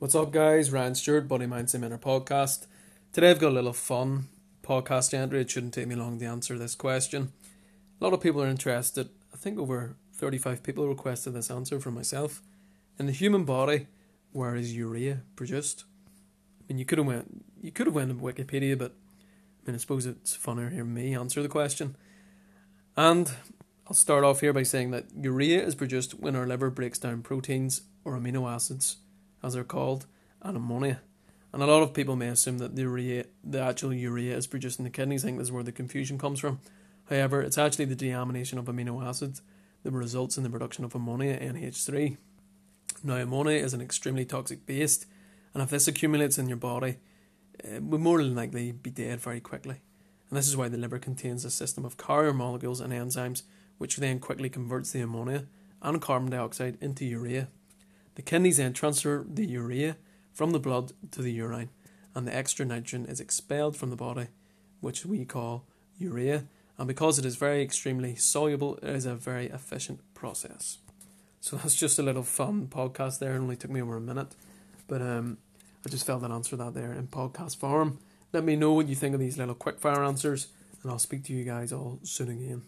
What's 0.00 0.14
up, 0.14 0.32
guys? 0.32 0.72
Ryan 0.72 0.94
Stewart, 0.94 1.28
Body 1.28 1.44
Mind 1.44 1.74
Inner 1.74 1.98
podcast. 1.98 2.66
Today 3.12 3.30
I've 3.30 3.38
got 3.38 3.50
a 3.50 3.60
little 3.60 3.74
fun 3.74 4.28
podcast 4.62 5.12
entry. 5.12 5.42
It 5.42 5.50
shouldn't 5.50 5.74
take 5.74 5.88
me 5.88 5.94
long 5.94 6.18
to 6.20 6.24
answer 6.24 6.56
this 6.56 6.74
question. 6.74 7.32
A 8.00 8.04
lot 8.04 8.14
of 8.14 8.22
people 8.22 8.42
are 8.42 8.46
interested. 8.46 9.10
I 9.34 9.36
think 9.36 9.58
over 9.58 9.96
35 10.14 10.62
people 10.62 10.88
requested 10.88 11.34
this 11.34 11.50
answer 11.50 11.78
from 11.78 11.96
myself. 11.96 12.40
In 12.98 13.04
the 13.04 13.12
human 13.12 13.44
body, 13.44 13.88
where 14.32 14.56
is 14.56 14.74
urea 14.74 15.20
produced? 15.36 15.84
I 16.60 16.72
mean, 16.72 16.78
you 16.78 16.86
could 16.86 16.96
have 16.96 17.06
went, 17.06 17.44
you 17.60 17.70
could 17.70 17.86
have 17.86 17.94
went 17.94 18.08
to 18.08 18.14
Wikipedia, 18.14 18.78
but 18.78 18.92
I 18.92 19.66
mean, 19.66 19.74
I 19.74 19.78
suppose 19.78 20.06
it's 20.06 20.34
funnier 20.34 20.70
hearing 20.70 20.94
me 20.94 21.14
answer 21.14 21.42
the 21.42 21.48
question. 21.50 21.94
And 22.96 23.30
I'll 23.86 23.92
start 23.92 24.24
off 24.24 24.40
here 24.40 24.54
by 24.54 24.62
saying 24.62 24.92
that 24.92 25.08
urea 25.14 25.62
is 25.62 25.74
produced 25.74 26.18
when 26.18 26.36
our 26.36 26.46
liver 26.46 26.70
breaks 26.70 26.98
down 26.98 27.20
proteins 27.20 27.82
or 28.02 28.16
amino 28.16 28.50
acids 28.50 28.96
as 29.42 29.54
they're 29.54 29.64
called, 29.64 30.06
and 30.42 30.56
ammonia. 30.56 31.00
And 31.52 31.62
a 31.62 31.66
lot 31.66 31.82
of 31.82 31.94
people 31.94 32.16
may 32.16 32.28
assume 32.28 32.58
that 32.58 32.76
the 32.76 32.82
urea, 32.82 33.24
the 33.42 33.60
actual 33.60 33.92
urea, 33.92 34.36
is 34.36 34.46
produced 34.46 34.78
in 34.78 34.84
the 34.84 34.90
kidneys. 34.90 35.24
I 35.24 35.28
think 35.28 35.38
this 35.38 35.48
is 35.48 35.52
where 35.52 35.64
the 35.64 35.72
confusion 35.72 36.18
comes 36.18 36.38
from. 36.38 36.60
However, 37.08 37.42
it's 37.42 37.58
actually 37.58 37.86
the 37.86 37.96
deamination 37.96 38.58
of 38.58 38.66
amino 38.66 39.04
acids 39.04 39.42
that 39.82 39.90
results 39.90 40.36
in 40.36 40.44
the 40.44 40.50
production 40.50 40.84
of 40.84 40.94
ammonia 40.94 41.38
NH3. 41.38 42.16
Now, 43.02 43.16
ammonia 43.16 43.58
is 43.58 43.74
an 43.74 43.80
extremely 43.80 44.24
toxic 44.24 44.64
base, 44.66 45.06
and 45.52 45.62
if 45.62 45.70
this 45.70 45.88
accumulates 45.88 46.38
in 46.38 46.48
your 46.48 46.56
body, 46.56 46.98
eh, 47.64 47.76
it 47.76 47.82
will 47.82 47.98
more 47.98 48.22
than 48.22 48.34
likely 48.34 48.72
be 48.72 48.90
dead 48.90 49.20
very 49.20 49.40
quickly. 49.40 49.80
And 50.28 50.36
this 50.36 50.46
is 50.46 50.56
why 50.56 50.68
the 50.68 50.78
liver 50.78 50.98
contains 50.98 51.44
a 51.44 51.50
system 51.50 51.84
of 51.84 51.96
carrier 51.96 52.32
molecules 52.32 52.80
and 52.80 52.92
enzymes, 52.92 53.42
which 53.78 53.96
then 53.96 54.20
quickly 54.20 54.48
converts 54.48 54.92
the 54.92 55.00
ammonia 55.00 55.46
and 55.82 56.00
carbon 56.00 56.30
dioxide 56.30 56.78
into 56.80 57.04
urea. 57.04 57.48
The 58.20 58.24
kidneys 58.24 58.58
then 58.58 58.74
transfer 58.74 59.24
the 59.26 59.46
urea 59.46 59.96
from 60.34 60.50
the 60.50 60.58
blood 60.58 60.92
to 61.12 61.22
the 61.22 61.32
urine, 61.32 61.70
and 62.14 62.26
the 62.26 62.36
extra 62.36 62.66
nitrogen 62.66 63.06
is 63.06 63.18
expelled 63.18 63.78
from 63.78 63.88
the 63.88 63.96
body, 63.96 64.26
which 64.82 65.06
we 65.06 65.24
call 65.24 65.64
urea. 65.96 66.44
And 66.76 66.86
because 66.86 67.18
it 67.18 67.24
is 67.24 67.36
very 67.36 67.62
extremely 67.62 68.16
soluble, 68.16 68.76
it 68.82 68.90
is 68.90 69.06
a 69.06 69.14
very 69.14 69.46
efficient 69.46 70.00
process. 70.12 70.76
So 71.40 71.56
that's 71.56 71.74
just 71.74 71.98
a 71.98 72.02
little 72.02 72.22
fun 72.22 72.66
podcast 72.66 73.20
there. 73.20 73.36
It 73.36 73.38
only 73.38 73.56
took 73.56 73.70
me 73.70 73.80
over 73.80 73.96
a 73.96 74.02
minute, 74.02 74.34
but 74.86 75.00
um, 75.00 75.38
I 75.86 75.88
just 75.88 76.04
felt 76.04 76.20
that 76.20 76.30
answer 76.30 76.56
that 76.56 76.74
there 76.74 76.92
in 76.92 77.06
podcast 77.06 77.56
form. 77.56 78.00
Let 78.34 78.44
me 78.44 78.54
know 78.54 78.74
what 78.74 78.86
you 78.88 78.96
think 78.96 79.14
of 79.14 79.20
these 79.20 79.38
little 79.38 79.54
quick 79.54 79.80
fire 79.80 80.04
answers, 80.04 80.48
and 80.82 80.92
I'll 80.92 80.98
speak 80.98 81.24
to 81.24 81.32
you 81.32 81.42
guys 81.42 81.72
all 81.72 82.00
soon 82.02 82.28
again. 82.28 82.64